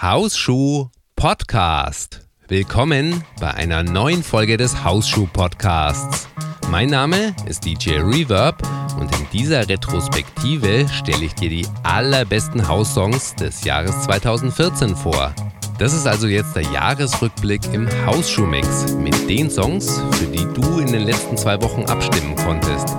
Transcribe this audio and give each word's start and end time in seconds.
Hausschuh 0.00 0.90
Podcast. 1.16 2.20
Willkommen 2.46 3.24
bei 3.40 3.52
einer 3.52 3.82
neuen 3.82 4.22
Folge 4.22 4.56
des 4.56 4.84
Hausschuh 4.84 5.26
Podcasts. 5.26 6.28
Mein 6.70 6.88
Name 6.88 7.34
ist 7.46 7.64
DJ 7.64 7.94
Reverb 7.98 8.62
und 9.00 9.12
in 9.18 9.26
dieser 9.32 9.68
Retrospektive 9.68 10.86
stelle 10.88 11.24
ich 11.24 11.34
dir 11.34 11.50
die 11.50 11.66
allerbesten 11.82 12.68
Haussongs 12.68 13.34
des 13.34 13.64
Jahres 13.64 14.04
2014 14.04 14.94
vor. 14.94 15.34
Das 15.80 15.92
ist 15.92 16.06
also 16.06 16.28
jetzt 16.28 16.54
der 16.54 16.62
Jahresrückblick 16.62 17.62
im 17.72 17.88
Hausschuh-Mix 18.06 18.92
mit 18.92 19.28
den 19.28 19.50
Songs, 19.50 20.00
für 20.12 20.26
die 20.26 20.46
du 20.54 20.78
in 20.78 20.92
den 20.92 21.06
letzten 21.06 21.36
zwei 21.36 21.60
Wochen 21.60 21.82
abstimmen 21.86 22.36
konntest. 22.36 22.94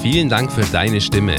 Vielen 0.00 0.30
Dank 0.30 0.50
für 0.50 0.64
deine 0.72 1.02
Stimme. 1.02 1.36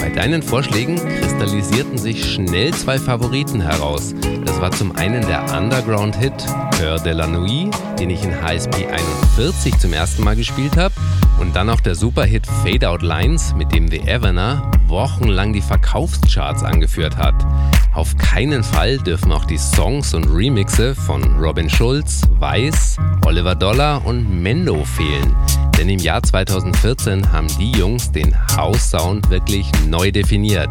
Bei 0.00 0.10
deinen 0.10 0.42
Vorschlägen 0.42 0.96
kristallisierten 0.96 1.98
sich 1.98 2.24
schnell 2.24 2.72
zwei 2.72 2.98
Favoriten 2.98 3.60
heraus. 3.60 4.14
Das 4.44 4.60
war 4.60 4.70
zum 4.70 4.94
einen 4.94 5.26
der 5.26 5.42
Underground-Hit 5.56 6.34
Cœur 6.78 7.02
de 7.02 7.12
la 7.12 7.26
Nuit, 7.26 7.74
den 7.98 8.10
ich 8.10 8.22
in 8.22 8.40
HSP 8.40 8.86
41 8.86 9.76
zum 9.78 9.92
ersten 9.92 10.22
Mal 10.22 10.36
gespielt 10.36 10.76
habe, 10.76 10.94
und 11.40 11.54
dann 11.54 11.70
auch 11.70 11.80
der 11.80 11.94
Superhit 11.94 12.46
Fade 12.46 12.88
Out 12.88 13.02
Lines, 13.02 13.54
mit 13.56 13.72
dem 13.72 13.88
The 13.88 14.00
Evener 14.00 14.70
wochenlang 14.86 15.52
die 15.52 15.60
Verkaufscharts 15.60 16.62
angeführt 16.62 17.16
hat. 17.16 17.34
Auf 17.94 18.16
keinen 18.16 18.62
Fall 18.62 18.98
dürfen 18.98 19.32
auch 19.32 19.44
die 19.44 19.58
Songs 19.58 20.14
und 20.14 20.24
Remixe 20.24 20.94
von 20.94 21.22
Robin 21.38 21.68
Schulz, 21.68 22.22
Weiß, 22.38 22.96
Oliver 23.26 23.54
Dollar 23.54 24.04
und 24.06 24.42
Mendo 24.42 24.84
fehlen. 24.84 25.34
Denn 25.76 25.88
im 25.88 25.98
Jahr 25.98 26.22
2014 26.22 27.32
haben 27.32 27.48
die 27.58 27.72
Jungs 27.72 28.10
den 28.10 28.34
House-Sound 28.56 29.30
wirklich 29.30 29.70
neu 29.86 30.10
definiert. 30.10 30.68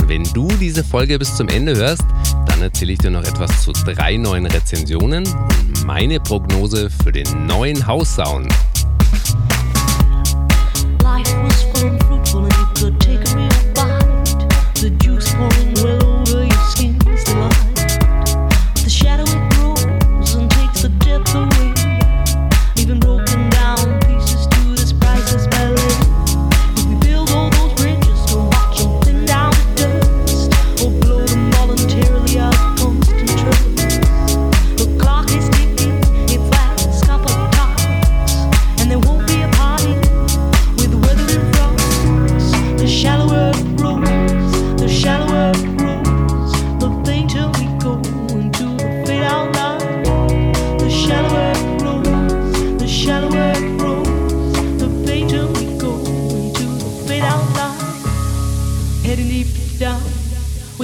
Und 0.00 0.08
wenn 0.08 0.24
du 0.32 0.48
diese 0.60 0.84
Folge 0.84 1.18
bis 1.18 1.36
zum 1.36 1.48
Ende 1.48 1.74
hörst, 1.76 2.04
dann 2.46 2.62
erzähle 2.62 2.92
ich 2.92 2.98
dir 2.98 3.10
noch 3.10 3.24
etwas 3.24 3.62
zu 3.62 3.72
drei 3.72 4.16
neuen 4.16 4.46
Rezensionen 4.46 5.24
und 5.26 5.84
meine 5.86 6.20
Prognose 6.20 6.88
für 6.90 7.10
den 7.10 7.46
neuen 7.46 7.86
House-Sound. 7.86 8.52
Was 11.54 11.62
full 11.80 11.98
fruitful 12.00 12.44
and 12.46 12.56
you 12.56 12.66
could 12.74 13.00
take 13.00 13.20
a 13.20 13.53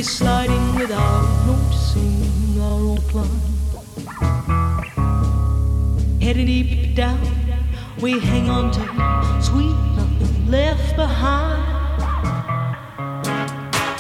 we're 0.00 0.04
sliding 0.04 0.74
without 0.76 1.46
noticing 1.46 2.58
our 2.58 2.72
own 2.72 2.94
decline. 2.94 3.40
Heading 6.22 6.46
deep 6.46 6.94
down, 6.96 7.20
we 8.00 8.18
hang 8.18 8.48
on 8.48 8.72
to 8.72 8.80
sweet 9.42 9.76
nothing 9.98 10.50
left 10.50 10.96
behind. 10.96 11.60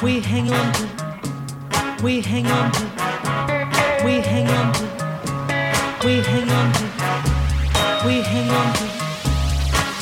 We 0.02 0.20
hang 0.20 0.50
on 0.50 0.72
to, 0.72 0.86
we 2.02 2.22
hang 2.22 2.46
on 2.46 2.72
to, 2.72 2.84
we 4.02 4.22
hang 4.30 4.48
on 4.48 4.72
to, 4.72 4.84
we 6.02 6.22
hang 6.22 6.48
on 6.48 6.72
to, 6.72 6.84
we 8.06 8.22
hang 8.22 8.50
on 8.58 8.72
to, 8.72 8.84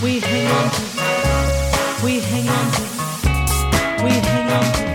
we 0.04 0.20
hang 0.20 0.46
on 0.58 0.70
to, 0.70 0.82
we 2.04 2.20
hang 2.20 2.48
on 2.48 2.70
to, 2.76 2.82
we 4.04 4.10
hang 4.10 4.52
on 4.52 4.72
to. 4.74 4.87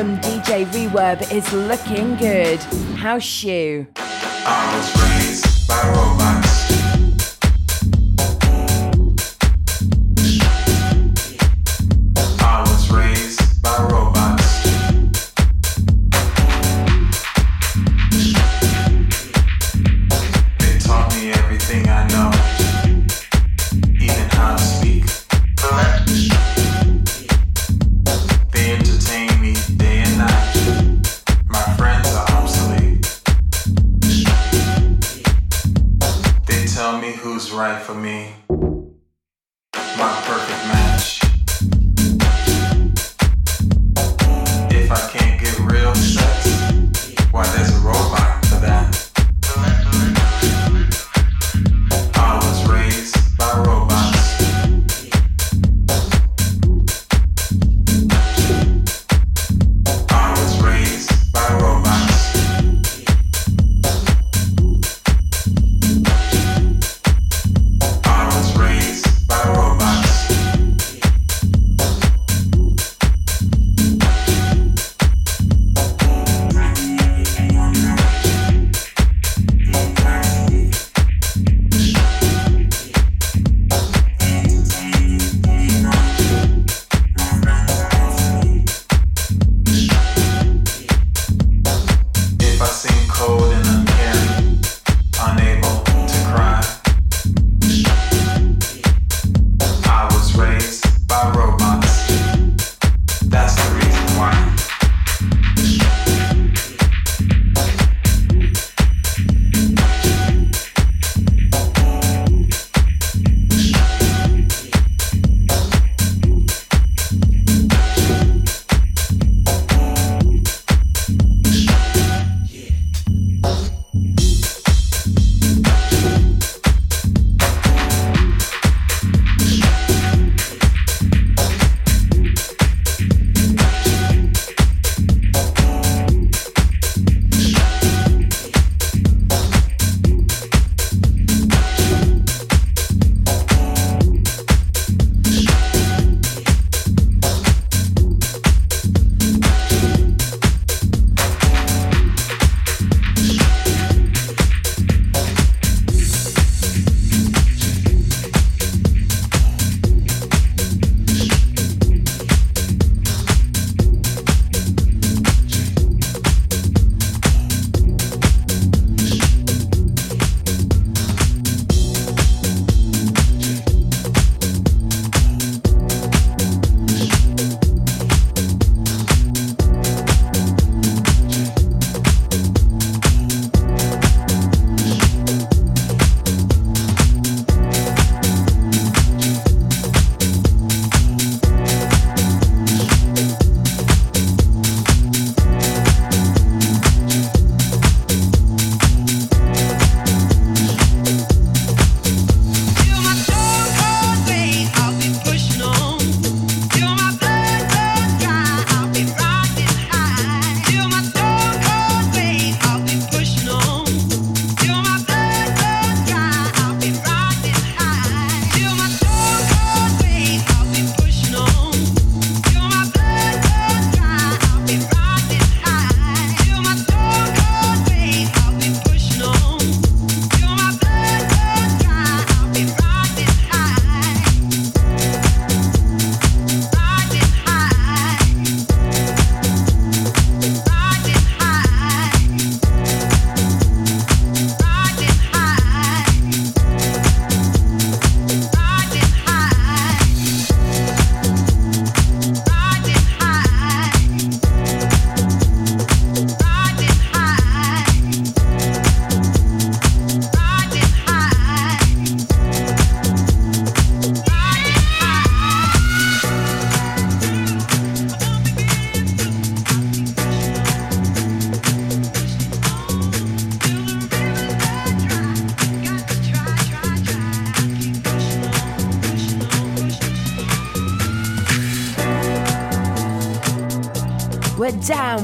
from 0.00 0.16
DJ 0.20 0.64
Reverb 0.72 1.30
is 1.30 1.52
looking 1.52 2.16
good. 2.16 2.58
House 2.96 3.22
shoe. 3.22 3.86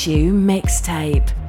Shoe 0.00 0.32
Mixtape. 0.32 1.39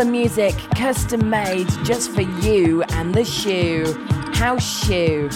The 0.00 0.06
music 0.06 0.56
custom 0.76 1.28
made 1.28 1.68
just 1.84 2.10
for 2.12 2.22
you 2.22 2.82
and 2.84 3.14
the 3.14 3.22
shoe. 3.22 3.84
House 4.32 4.64
Shoe. 4.64 5.28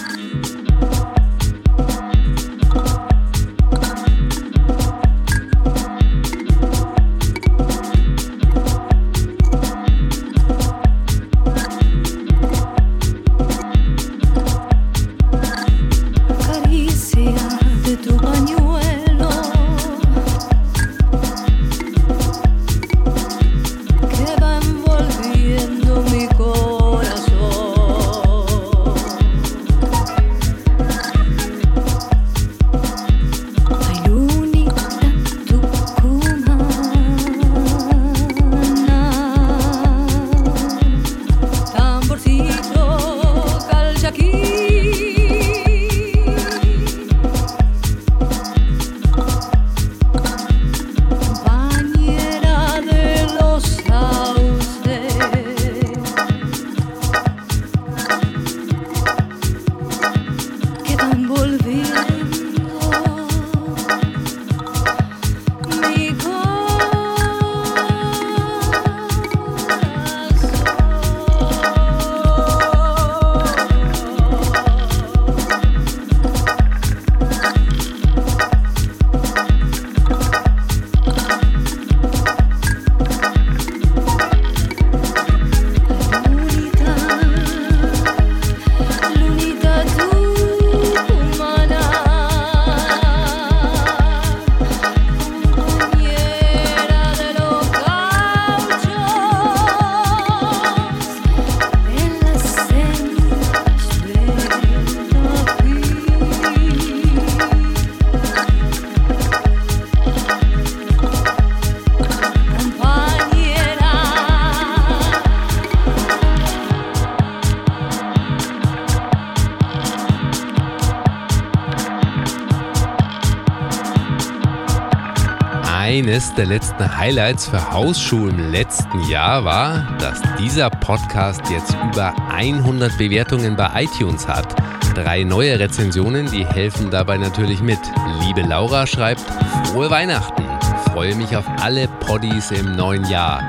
Eines 125.95 126.33
der 126.33 126.45
letzten 126.45 126.97
Highlights 126.97 127.47
für 127.47 127.71
Hausschuhe 127.71 128.29
im 128.29 128.51
letzten 128.51 128.99
Jahr 129.07 129.45
war, 129.45 129.87
dass 129.97 130.21
dieser 130.37 130.69
Podcast 130.69 131.41
jetzt 131.49 131.73
über 131.89 132.13
100 132.33 132.97
Bewertungen 132.97 133.55
bei 133.55 133.83
iTunes 133.83 134.27
hat. 134.27 134.53
Drei 134.93 135.23
neue 135.23 135.57
Rezensionen, 135.57 136.29
die 136.29 136.45
helfen 136.45 136.91
dabei 136.91 137.15
natürlich 137.15 137.61
mit. 137.61 137.79
Liebe 138.19 138.41
Laura 138.41 138.85
schreibt, 138.85 139.21
frohe 139.67 139.89
Weihnachten. 139.89 140.43
Freue 140.91 141.15
mich 141.15 141.37
auf 141.37 141.45
alle 141.61 141.87
Poddies 141.87 142.51
im 142.51 142.75
neuen 142.75 143.05
Jahr. 143.09 143.41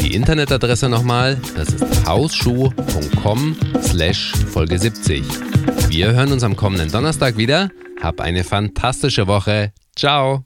Die 0.00 0.14
Internetadresse 0.14 0.88
nochmal, 0.88 1.40
das 1.54 1.68
ist 1.68 2.08
hausschuh.com 2.08 3.56
slash 3.82 4.32
Folge 4.50 4.80
70. 4.80 5.22
Wir 5.88 6.12
hören 6.12 6.32
uns 6.32 6.42
am 6.42 6.56
kommenden 6.56 6.90
Donnerstag 6.90 7.36
wieder. 7.36 7.70
Hab 8.02 8.20
eine 8.20 8.42
fantastische 8.42 9.28
Woche. 9.28 9.72
Ciao. 9.94 10.44